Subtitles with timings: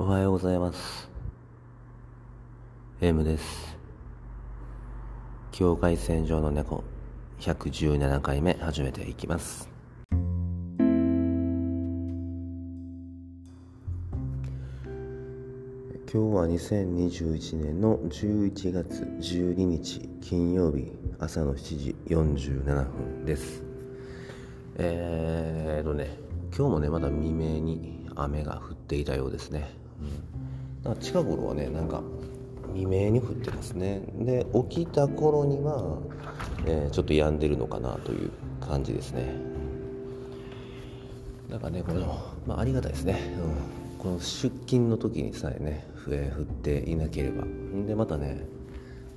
[0.00, 1.10] おはようございます。
[3.00, 3.76] M です。
[5.50, 6.84] 境界線上の猫、
[7.40, 9.68] 117回目始めていきます。
[10.06, 10.92] 今
[16.06, 23.64] 日は2021年の11月12日金曜日朝の7時47分です。
[24.76, 26.16] えーとね、
[26.56, 29.87] 今日もね、まだ未明に雨が降っていたようですね。
[30.82, 32.02] だから近頃はね、なんか
[32.74, 34.02] 未明に降ってますね。
[34.18, 35.98] で、起きた頃には、
[36.66, 39.34] えーちょっと止んでるのかなという感じですね。
[41.50, 43.18] だからね、この、まあ、ありがたいですね。
[43.96, 47.44] うん、この出勤の時にさえね、えー降っていなければ。
[47.86, 48.46] で、またね、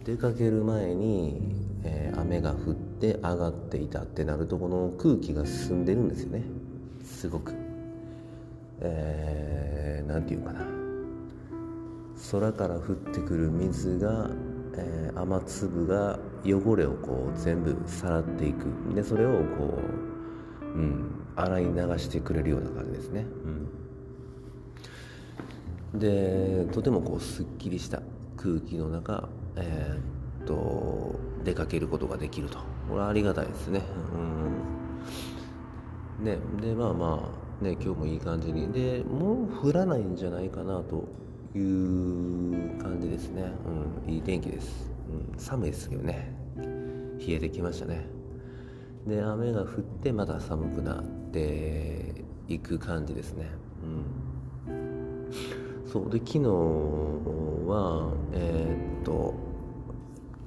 [0.06, 1.42] 出かける前に、
[1.84, 6.44] えー雨が降って上がっていたってなるとこの空気が進んでるんですよね
[7.04, 7.54] すごく
[8.80, 10.71] えー、ていうかな
[12.30, 14.30] 空から降ってくる水が、
[14.76, 18.66] えー雨粒が汚れをこう全部さらっていく。
[18.96, 19.78] でそれをこ
[20.62, 23.26] う、うん、洗い流してくれるような感じですね、
[25.94, 28.02] うん、でとてもこうすっきりした
[28.38, 32.58] 空気の中、えーっと出かけることができると。
[32.88, 33.82] これはありがたいですね、
[36.20, 37.30] うん、ねでまあま
[37.62, 38.72] あね今日もいい感じに。
[38.72, 41.08] でもう降らないんじゃないかなと
[41.56, 43.52] いう感じですね、
[44.08, 44.92] うん、いい天気です、
[45.34, 46.34] うん、寒いですけどね。
[47.26, 48.06] 冷えてきましたね。
[49.08, 49.68] で雨が降っ
[50.02, 53.48] てまた寒くなっていく感じですね。
[54.68, 55.32] うん。
[55.92, 56.10] そう。
[56.10, 56.40] で昨日
[57.68, 59.34] はえーっと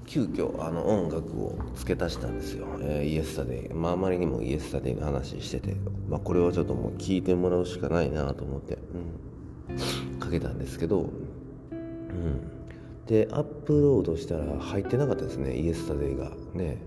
[0.06, 5.74] 急遽あの音楽を付け足したんですよ、えーイエスタデイ、まあ、あまりにもイエスタデイの話してて、
[6.08, 9.78] まあ、これはちょっともう聞いてもらうしかないなと思って、うん、
[10.18, 12.40] かけたんですけど、うん、
[13.06, 16.32] でアップロードしたら入ってなかったですねイエスタデイが。
[16.54, 16.78] ね。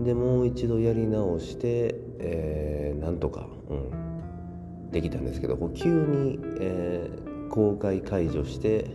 [0.00, 8.90] でもう一度やり直して、えーなんとか、うん、できたんですけどこう急に、えー公開解除して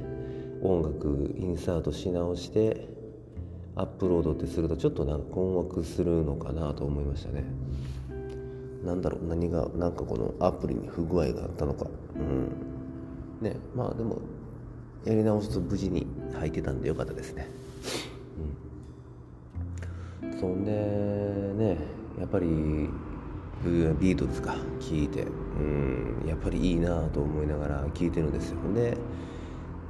[0.62, 2.90] 音楽インサートし直して
[3.78, 7.46] アップロードってするとちょっとなんか困惑するのかなと思いましたね。
[8.84, 11.88] なんだろう何がなんかこのアプリに不具合があったのか。
[12.16, 12.69] うん。
[13.42, 14.22] ねまあでも
[15.06, 17.48] やり直すと無事に入ってたんでよかったですね。
[20.24, 20.40] うん。
[20.40, 21.78] そんでね
[22.20, 25.24] やっぱりビートルズか聞いて。
[25.24, 25.26] う
[25.62, 28.58] んやっぱりいいなと思いながら聞いてるんですよ。
[28.74, 28.98] で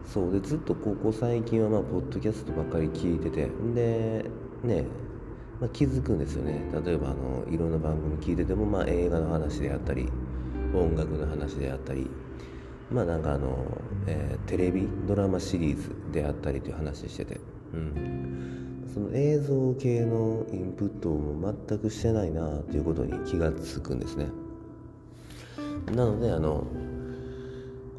[0.06, 3.50] そうでずっとここ最近はまあポッドキャストばっかり聞いてて。
[3.76, 4.26] で
[4.64, 4.86] ね、
[5.62, 6.64] まあ、気づくんですよね。
[6.86, 10.10] 例えばあのいろんな番組聞いてても、まあ、映画の話であったり
[10.74, 12.10] 音楽の話であったり
[12.92, 13.58] まあなんかあの、
[14.08, 17.40] えーテレビドラマシリーズであったりという話してて。
[17.74, 18.90] うん。
[18.92, 24.26] その映像系のインプットも全くしてないなということに気がつくんですね。
[25.96, 26.66] なのであの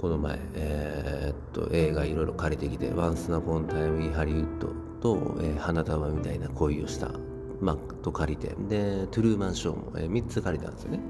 [0.00, 4.68] この前、えーっと映画いろいろ借りてきて「ワンス・アポン・ア・タイム・イン・ハリウッド
[5.00, 7.12] と」えー花束みたいな恋をした」
[7.60, 11.00] まあ、と借りてで「トゥルーマンショーも」え3つ借りたんですよね、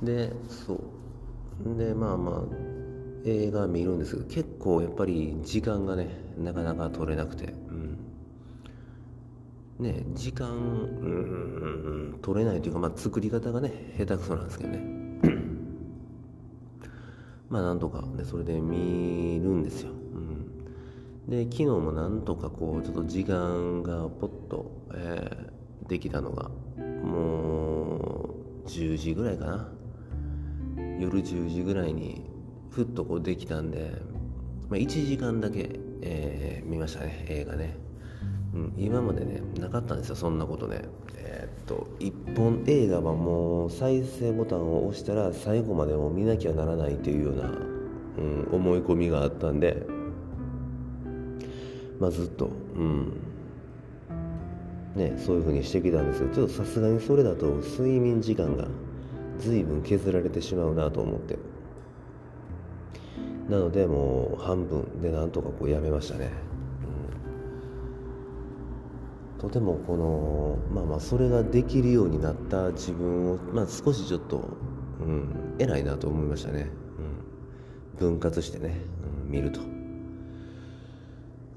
[0.00, 0.06] うん。
[0.06, 0.80] でそう。
[1.76, 2.42] でまあまあ
[3.24, 6.08] 映画見るんですけど結構やっぱり時間がね
[6.38, 7.98] なかなか取れなくてうん。
[9.78, 14.80] ね時間うん取れないというか、まあ、作り方がね下手くそなんですけどね。
[17.50, 25.58] まあなんとかねそれで見るんですよ、うん、で昨日もなんとかこうちょっと時間がポッと、えー
[25.88, 26.50] できたのが
[27.02, 29.68] もう10時ぐらいかな。
[30.98, 32.22] 夜10時ぐらいに
[32.70, 33.92] ふっとこうできたんで、
[34.68, 35.70] まあ、1時間だけ、
[36.02, 37.74] えー見ましたね映画ね、
[38.52, 40.82] うん、今までねなかったんですよそんなことね。
[41.16, 49.86] えーっと一本映画はもう再生ボタンを押したら最後までも見なきゃならないというような、うん、思い込みがあったんで
[51.98, 53.12] まあずっとうん。
[54.96, 58.66] ねそういうふうにしてきたんですけどちょっとさすがにそれだと睡眠時間が
[59.38, 61.38] 随分削られてしまうなと思って。
[63.48, 66.30] なのでもう半分でなんとかこうやめましたね、
[69.36, 69.40] うん。
[69.40, 74.50] とてもこのまあまあそれができるようになった自分を、まあ、少しちょっと、
[75.00, 76.68] うん、偉いなと思いましたね、
[78.00, 78.82] うん、分割してね、
[79.24, 79.60] うん、見ると。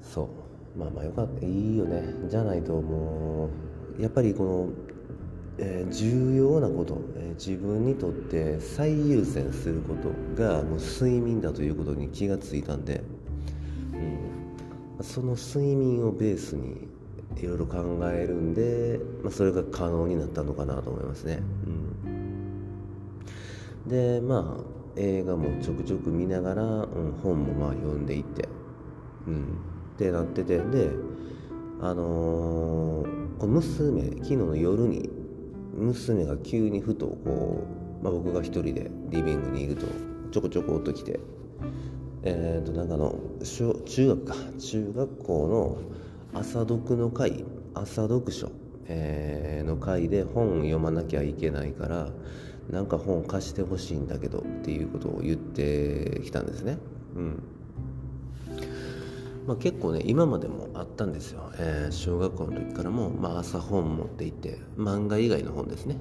[0.00, 0.30] そ
[0.74, 0.78] う。
[0.78, 1.44] まあまあよかった。
[1.44, 2.02] いいよね。
[2.30, 3.50] じゃないとも
[3.98, 4.68] うやっぱりこの
[5.58, 10.10] えー、重要なこと、えー、自分にとって最優先すること
[10.42, 13.02] がもう睡眠だということに気がついたんで、
[14.98, 16.88] うん、その睡眠をベースに
[17.36, 17.76] いろいろ考
[18.12, 21.42] えるんで、まあ、それが可能になったのかなと思いますね。
[23.84, 24.64] うん、でまあ
[24.96, 28.48] 映画もちょくちょく見ながら、うん、本もまあ読んでいって、
[29.26, 29.42] うん、
[29.94, 30.90] ってなっててで
[31.80, 35.10] あのー、この娘昨日の夜に
[35.82, 37.64] 娘が急にふとこ
[38.00, 39.86] う、まあ、僕が一人でリビングにいると
[40.30, 41.20] ちょこちょこっと来て
[42.22, 45.48] えっ、ー、となんかの小中学か中学校
[46.34, 47.44] の朝読の会
[47.74, 48.50] 朝読書、
[48.86, 52.08] えー、の会で本読まなきゃいけないから
[52.70, 56.78] なんか本貸してほしいんだけどっていうことを言ってきたんですね。
[57.16, 57.42] うん
[59.46, 65.96] まあ、結構ね今までもあったんですよ、えー、小学校の時からも、まあ、朝本持って行って漫画以外の本ですね、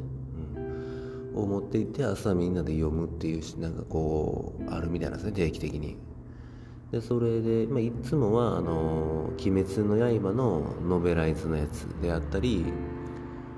[1.35, 5.97] うん、を持って行って朝みんなで読むっていうなんかこうあるみたいなんですね定期的に。
[6.91, 12.65] でそれで、まあ、いつもはあの「鬼滅の刃」のノベライズのやつであったり、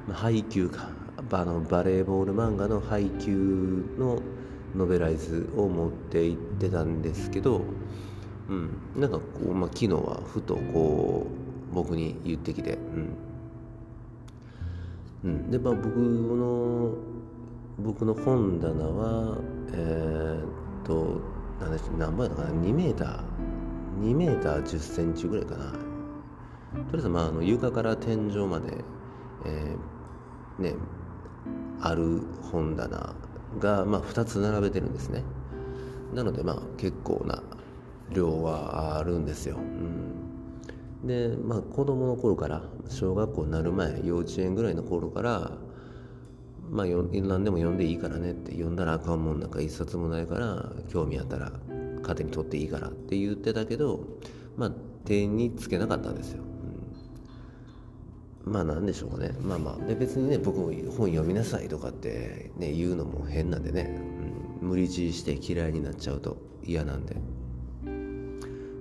[0.08, 0.90] まあ、配給か
[1.32, 4.20] あのバレーボール漫画の配給の
[4.76, 7.62] ノベライズを持って行ってたんですけど
[8.50, 11.28] うん、なんかこう、まあ、昨日はふとこ
[11.72, 13.10] う僕に言ってきて、うん。
[15.24, 16.94] うん、で、まあ、僕の
[17.80, 19.38] 僕の本棚は
[19.72, 21.22] えー、っと
[21.60, 23.24] 何で何倍だかな？2メーター。
[24.02, 25.72] 2メーター1 0センチぐらいかな。
[25.72, 25.78] とり
[26.96, 28.84] あえず、まあ、あの床から天井まで、
[29.46, 30.76] えー、ね
[31.82, 33.16] ある本棚
[33.60, 35.24] が、まあ、2つ並べてるんですね。
[36.14, 37.42] なのでまあ結構な
[38.14, 39.58] 量はあるんですよ。
[39.58, 45.52] うん、でまあ子供の頃から小学校になる前幼稚園ぐらいの頃から
[46.70, 51.52] まあ何でも読んでいいからねって読んだらあかんもんなんか一冊もないから興味あったら
[52.02, 54.00] 勝手に取っていいからって言ってたけど
[54.58, 54.72] まあ
[55.06, 56.44] 手につけなかったんですよ。
[58.46, 60.68] まあなんでしょうかねまあまあで別にね僕も
[60.98, 64.02] 本読みなさいとかってね言うのも変なんでね、
[64.62, 67.16] うん、無理強いして嫌いになっちゃうと嫌なんで。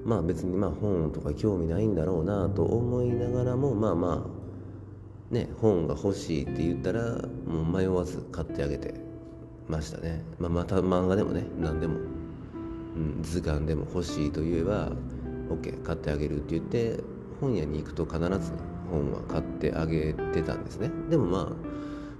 [0.04, 4.26] まあ別にまあ本とか興味ないんだろうなと思いながらもまあま
[5.30, 7.02] あね本が欲しいって言ったら
[7.46, 8.94] もう迷わず買ってあげて
[9.68, 11.98] ましたね、まあ、また漫画でもね何でも、
[12.96, 14.90] うん、図鑑でも欲しいと言えば
[15.48, 17.02] OK 買ってあげるって言って
[17.40, 18.52] 本屋に行くと必ず
[18.90, 20.90] 本は買ってあげてたんですね。
[21.10, 21.48] でもまあ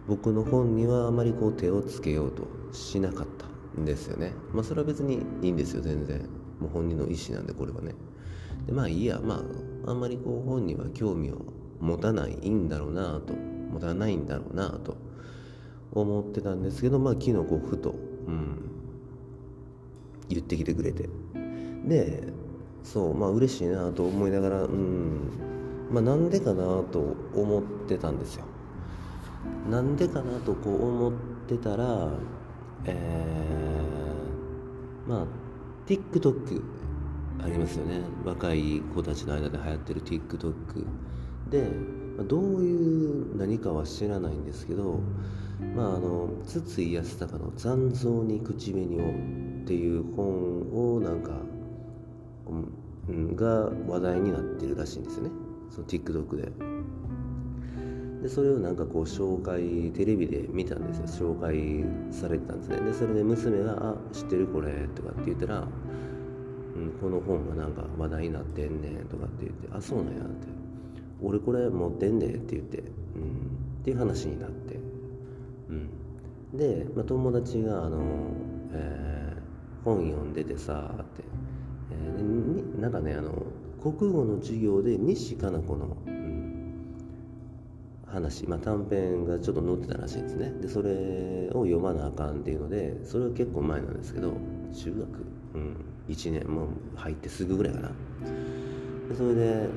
[0.08, 4.32] 僕の本にはあまりこう手をつけようとしなかったんですよね。
[4.52, 6.41] まあそれは別にいいんですよ全然。
[6.60, 7.94] もう本人の意思なんでこれはね。
[8.66, 9.20] でまあいいや。
[9.22, 9.42] ま
[9.86, 11.38] ああんまりこう本人は興味を
[11.80, 14.96] 持たないんだろうなと持たないんだろうなと
[15.92, 17.94] 思ってたんですけどまあ昨日こうふと、
[18.26, 18.70] うん、
[20.28, 21.08] 言ってきてくれて。
[21.84, 22.32] で
[22.84, 25.30] そうまあ嬉しいなと思いながらうん
[25.90, 28.44] まあなんでかなと思ってたんですよ。
[29.68, 31.12] なんでかなとこう思っ
[31.48, 32.08] てたら
[32.84, 35.26] えー、まあ
[35.86, 36.62] TikTok
[37.42, 38.00] ありますよね。
[38.24, 40.54] 若い子たちの間で流行ってる TikTok
[41.50, 41.68] で
[42.28, 45.00] どういう何かは知らないんですけど
[45.74, 49.02] まああの筒井康隆の「残像に口紅を」
[49.62, 51.32] っていう本をなんか、
[53.08, 55.30] うん、が話題になってるらしいんですよね。
[55.70, 56.71] その TikTok で。
[58.22, 61.34] でそれをなんかこう紹介テレビで見たんですよ。
[61.34, 62.76] 紹介されてたんですね。
[62.80, 65.66] でそれで娘が「あ知ってるこれ」とかって言ったら
[66.76, 70.46] 「うん、この本がなんか話題になってんねん」とかって言って「あそうなんや」って
[71.20, 72.86] 「俺これ持ってんねん」って言って、うん、っ
[73.82, 74.78] ていう話になって、
[75.68, 75.72] う
[76.54, 78.00] ん、で、まあ、友達があの、
[78.70, 81.24] えー、本読んでてさって、
[81.90, 83.32] えー、なんかねあの
[83.82, 85.96] 国語の授業で西加奈子の
[88.12, 90.50] 話、まあ、短編がちょっと載ってたらしいんですね。
[90.60, 94.34] でそれを読まなあかんっていうのでそれは結構前なんですけど
[94.74, 94.94] 中
[95.54, 95.76] 学、うん、
[96.08, 97.88] 1年も入ってすぐぐらいかな。
[99.08, 99.68] でそれで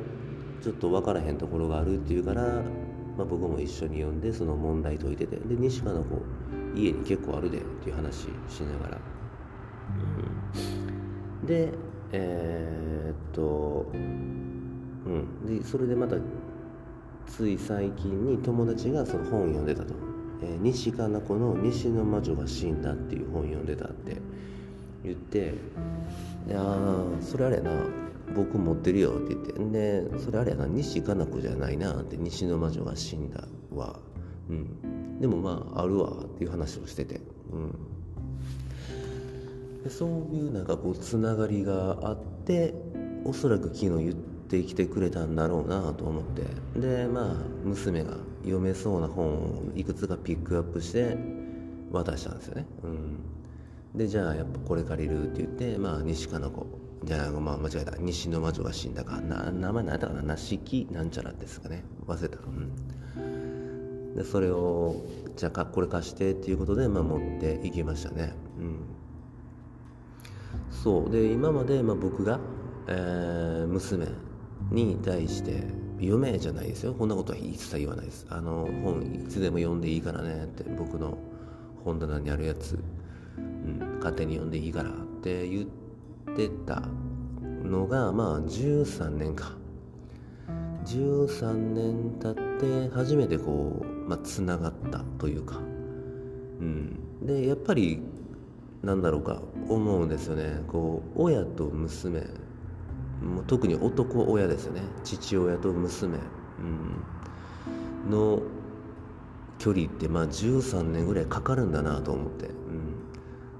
[0.61, 2.41] ちょっと分からへんところがあるっていうから、
[3.17, 6.21] まあ、僕も一緒に読んでその問題解いててで西川の子
[6.75, 8.15] 家に結構あるでっていう話
[8.49, 8.97] しながら、
[11.41, 11.71] うん、で
[12.11, 15.45] えー、っとうん。
[15.45, 16.15] でそれでまた
[17.27, 19.93] つい最近に友達がその本読んでたと、
[20.41, 24.17] えー、西加奈子の「西の魔女が死んだ」っていう本読んでたって
[25.03, 25.53] 言って
[26.47, 26.77] 「いや
[27.21, 27.71] それあれやな
[28.35, 29.55] 僕持ってるよ」って言って。
[29.55, 33.99] でそれあれやな西加奈子じゃないなって「西の魔女が死んだは」
[34.49, 37.19] うん、でもまああるわっていう話をしてて、
[37.51, 37.71] うん、
[39.83, 42.73] でそういうなんかこうつながりがあって
[43.25, 44.15] おそらく昨日言っ
[44.47, 46.43] てきてくれたんだろうなと思って。
[46.79, 51.17] でまあ娘が読めそうな本をいくつかピックアップして
[51.91, 56.65] 渡したんですよね、うん、でじゃあやっぱこれ借りるって言ってまあ西加奈子。
[57.03, 57.97] じゃあ、まあ、間違えた。
[57.97, 59.21] 西の魔女が死んだか。
[59.21, 60.23] な名前何やったかな？
[60.23, 61.83] 梨木なんちゃらですかね。
[62.07, 62.39] 忘れた。
[62.39, 64.15] うん。
[64.15, 68.33] でそれをじゃあこれ貸してっていうことで、まあ、持っていきましたね。
[68.57, 68.77] うん。
[70.71, 71.11] そう。
[71.11, 72.39] で今まで、まあ、僕が、
[72.87, 74.07] えー、娘
[74.71, 75.63] に対して
[75.99, 76.93] 読めじゃないですよ。
[76.93, 78.25] こんなことは一切言わないです。
[78.29, 81.17] あの本いつでも読んでいいからねって僕の
[81.83, 82.79] 本棚にあるやつ、
[83.37, 86.83] うん、勝手に読んでいいからって言ってた
[87.63, 89.53] のがまあ13年か。
[90.85, 98.03] 13年経って初めてこう、まあ、つながったというか、うん、でやっぱり
[98.83, 100.61] なんだろうか思うんですよね。
[100.67, 102.21] こう親と娘
[103.25, 104.81] もう特に男親ですよね。
[105.03, 106.19] 父親と娘、
[108.07, 108.41] うん、の
[109.57, 112.53] 距離ってまあ13年ぐらいかかるんだなと思って、うん、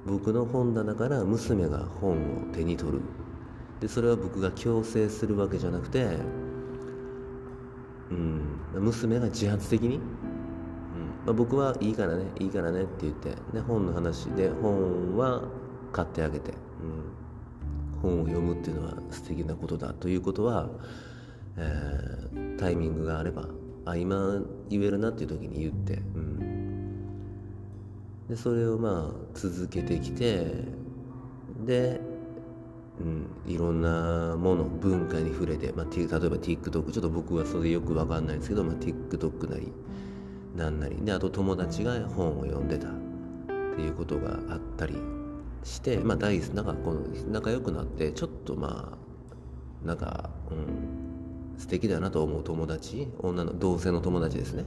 [0.06, 3.02] 僕の本棚から娘が本を手に取る。
[3.80, 6.18] でそれは僕が強制するわけじゃなくて、
[8.12, 9.96] うん、娘が自発的に。
[9.96, 10.02] うん。
[11.26, 15.42] まあ、僕はいいからねいいからねって言ってで本の話で本は
[15.92, 16.58] 買ってあげて、うん、
[18.02, 20.70] 本を読むっていうのは素敵なことだということは、
[21.58, 23.48] えー、タイミングがあれば
[23.86, 27.00] あ今言えるなっていう時に言って、うん、
[28.28, 30.48] でそれをまあ続けてきて
[31.66, 32.02] で、
[33.00, 39.72] うん、いろんなもの文化に触れて、まあ、例えば TikTok ちょっと僕はそれよく分かんないんですけど、まあ、TikTok なり
[40.56, 40.96] なんなり。
[40.98, 42.92] であと友達が本を読んでたっ
[43.76, 44.96] ていうことがあったり
[45.66, 48.98] してまあ大なんかこの仲良くなってちょっとま
[49.84, 54.64] あなんかうん素敵だなと思う友達女の同性の友達ですね。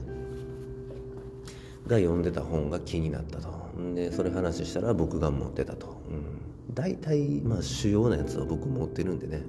[1.87, 3.57] が読んでた本が気になったと。
[3.95, 9.43] でそれ話したら僕が持ってたと、うん、大体まあ主要なやつは僕持ってるんでね、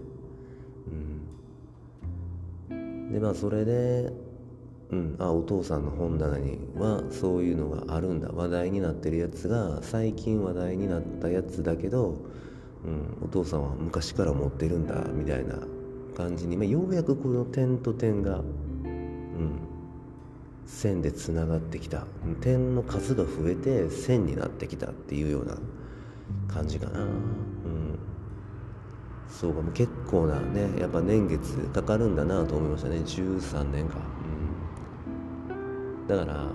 [2.71, 4.13] うん、でまあそれで
[4.93, 8.29] うん、あお父さんの本棚にはそういうのがあるんだ。
[8.33, 12.17] 話題になってるやつが最近話題になったやつだけど、
[12.85, 15.59] うん、お父さんは昔から持ってるんだみたいな
[16.17, 19.61] 感じに、まあ、ようやくこの点と点が、うん、
[20.67, 22.05] 線でつながってきた。
[22.41, 25.57] 点の数が増えて線になってきたっていうような
[26.53, 27.03] 感じかな。
[27.03, 27.99] うん。
[29.29, 29.63] そうか。
[29.63, 32.97] も結構なねやっぱ年月かかるんだなと思いましたね。
[32.97, 34.20] 13年か。
[36.11, 36.49] だから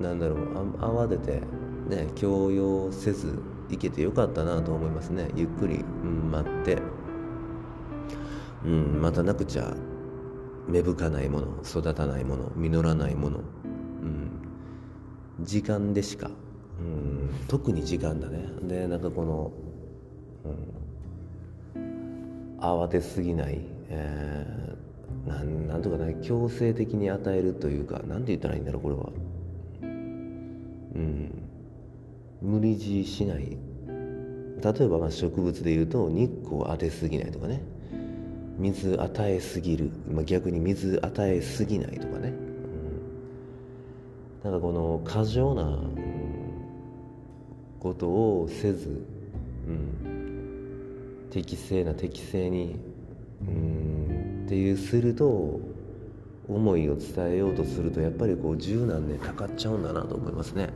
[0.00, 1.40] なんだろう慌てて
[1.88, 5.28] ね強要せず行けてよかったなと思いますね。
[5.36, 6.78] ゆっくり、うん、待って、
[8.64, 9.72] うん、待たなくちゃ
[10.66, 13.44] 芽吹かないもの育たないもの実らないもの、うん、
[15.44, 16.28] 時間でしか、
[16.80, 18.48] うん、特に時間だね。
[18.62, 19.52] でなんかこの、
[21.76, 24.79] うん、慌てすぎない、えー
[25.26, 29.10] なんなんとかね強制的に与えるというか何て言ったらいいんだろうこれは。
[29.82, 31.30] うん。
[32.42, 33.56] 無理強いしない。
[34.62, 37.62] 例えばまあ植物で言うと日光当てすぎないとかね。
[38.58, 42.34] 水与えすぎる、まあ、逆に水与えすぎないとかね、
[44.44, 45.78] うん、なんかこの過剰な、
[47.80, 49.06] ことをせず、
[49.66, 52.76] うん、適正な適正に、
[53.40, 53.69] うん
[54.50, 55.60] っていうすると
[56.48, 60.70] 思いを伝えようとするとやっぱりこう十何年かかっちゃうんだなと思いますね。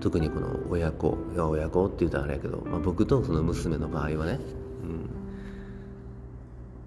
[0.00, 4.38] 特にこの親子親子って言ったらあれやけど、まあ、僕とその娘の場合はね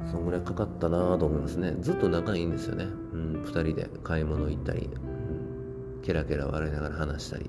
[0.01, 0.12] うん。
[0.12, 1.75] そんぐらいかかったなと思いますね。
[1.82, 7.48] ずっと仲いいんですよね、うん、2人で買い物行ったり、うん、ケラケラ笑いながら話したり。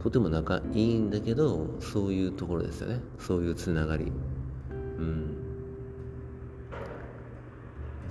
[0.00, 3.00] とても仲いいんだけどそういうところですよね。
[3.18, 4.12] そういうつながり。
[4.70, 5.47] うん。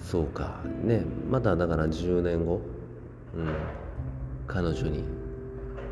[0.10, 0.62] そうか。
[0.84, 2.62] ねまただから10年後、
[3.36, 3.54] うん、
[4.48, 5.18] 彼女に。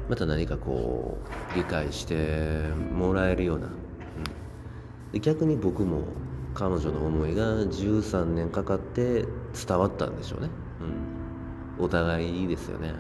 [0.08, 1.18] また何かこ
[1.54, 3.74] う理解してもらえるような、うん、
[5.12, 6.04] で逆に僕も
[6.54, 9.26] 彼女の思いが13年かかって
[9.68, 10.50] 伝わったんでしょうね、
[11.80, 12.94] うん、お互いいいですよね、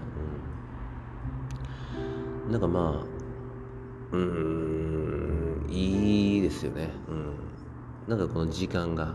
[2.45, 9.13] うん、なんかまあうんいいですよね、うん、なんかこの時間が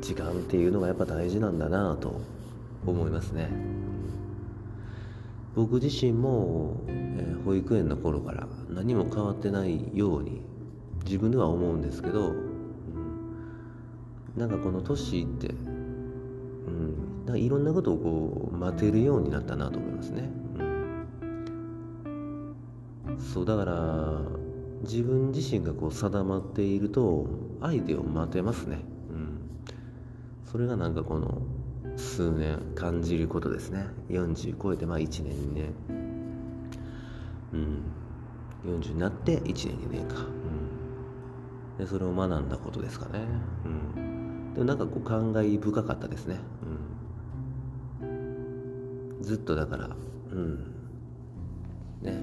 [0.00, 2.20] 時間っていうのがやっぱ大事なんだなと、
[2.86, 3.50] 思いますね。
[5.54, 10.42] 僕自身も、え、保育園の頃から何も変わってないように
[11.04, 12.46] 自分では思うんですけど、うん、
[14.36, 15.52] なんかこの年って、う
[16.70, 20.30] ん、なんかいろんなことをこう待てるようになったなと思いますね、
[23.08, 24.20] うん、そうだから
[24.82, 27.26] 自分自身がこう定まっていると
[27.60, 28.78] 相手を待てますね、
[30.50, 31.42] それがなんかこの
[31.96, 33.86] 数年感じることですね。
[34.08, 35.74] 40超えてまあ1年2年。
[37.52, 37.82] うん。
[38.64, 43.24] 40になって1年2年か、うん、でそれを学んだことですかね、
[43.64, 46.36] うん、でもなんかこう感慨深かったですね、
[48.02, 49.90] うん、ずっとだから
[50.32, 50.58] うん。
[52.02, 52.22] ね。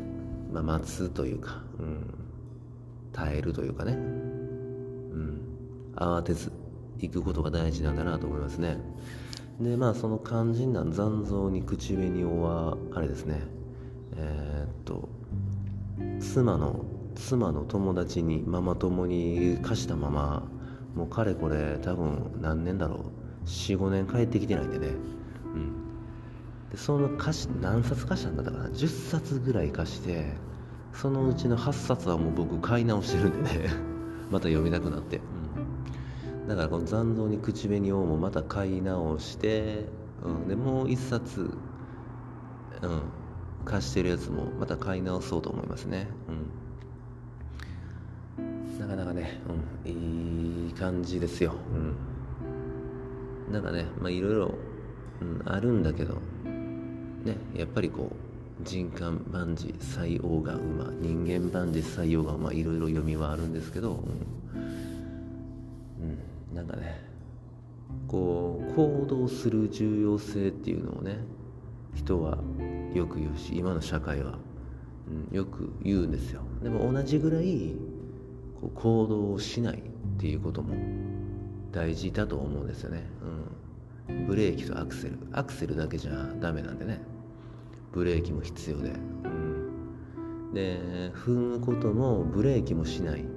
[0.53, 2.13] まあ待つというか、うん、
[3.11, 5.41] 耐えるというかね、うん、
[5.95, 6.51] 慌てず。
[6.99, 8.77] 行くことが大事なんだなと思いますね。
[9.59, 13.41] でまあその肝心な残像に口紅はあれですね。
[14.15, 15.09] えー、っと
[16.19, 16.85] 妻の
[17.15, 20.47] 妻の友達にママ友に貸したまま
[20.95, 23.01] もうかれこれ多分何年だろう。
[23.45, 24.87] 45年帰ってきてないんでね。
[24.87, 25.71] うん。
[26.69, 28.65] でその貸し何冊貸したんだったかな。
[28.69, 30.33] 10冊ぐらい貸して
[30.93, 33.69] そのうちの8冊はもう僕買い直してるんでね。
[34.31, 35.21] また読みたくなって、
[36.47, 39.85] だからこの残像に口紅をもまた買い直して、
[40.23, 43.01] うん、でもう1冊、うん、
[43.65, 46.07] 貸してるやつもまた買い直そうと思いますね、
[48.37, 49.41] うん、なかなかね、
[49.85, 49.91] うん、
[50.67, 51.53] いい感じですよ、
[53.47, 54.53] うん、なんかねまあいろいろ、
[55.21, 56.15] うん、あるんだけど
[57.25, 58.15] ねやっぱりこう
[58.63, 64.25] 人間万事採用が馬人間万事採用が馬いろいろ読みはあるんですけど、うん、
[66.57, 66.99] なんかね
[68.07, 71.19] こう行動する重要性っていうのをね
[71.93, 72.39] 人は
[72.95, 74.39] よく言うし今の社会は、
[75.07, 76.41] うん、よく言うんですよ。
[76.63, 77.75] でも同じぐらい
[78.59, 79.81] こう行動をしないっ
[80.19, 80.73] ていうことも
[81.71, 83.03] 大事だと思うんですよね、
[84.09, 85.19] うん、ブレーキとアクセル。
[85.31, 87.01] アクセルだけじゃダメなんでね。
[87.91, 90.79] ブレーキも必要で、うん、で
[91.13, 93.36] 踏むこともブレーキもしない。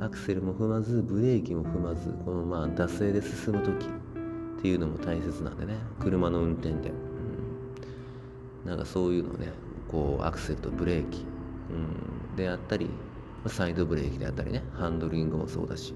[0.00, 5.74] アクセルも踏まずブレーキも踏まずこのまあ惰性で進む時っていうのも大切なんでね。
[6.00, 6.90] 車の運転で、
[8.64, 9.52] うん、なんかそういうのね
[9.88, 11.24] こうアクセルとブレーキ、
[11.70, 12.88] うん、であったり
[13.46, 15.94] サイドブレーキであったりねハンドリングもそうだし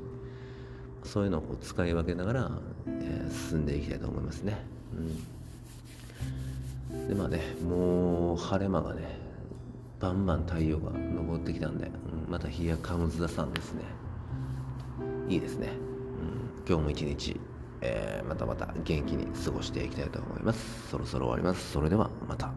[1.03, 2.51] そういうのをこう使い分けながら、
[2.87, 4.59] えー、進んでいきたいと思いますね。
[6.93, 7.09] うん。
[7.09, 9.24] でまあねもう晴れ間がね
[10.05, 13.85] バンバン太陽が昇ってきたんで、うん、また日やカムズダさんですね。
[15.31, 17.41] いいですね、うん、今日も一日、
[17.81, 20.91] えー、またまた元気に過ごしていきたいと思います。
[20.91, 21.73] そろそろ終わります。
[21.73, 22.53] それではまた。